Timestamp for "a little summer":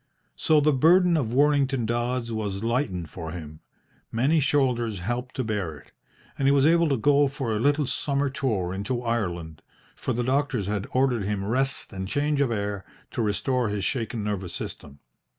7.55-8.27